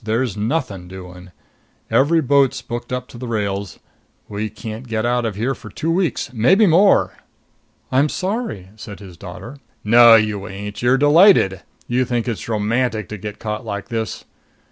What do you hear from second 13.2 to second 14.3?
caught like this.